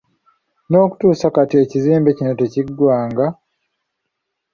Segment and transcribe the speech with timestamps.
[0.69, 3.27] N'okutuusa kati ekizimbe kino tekiggwanga!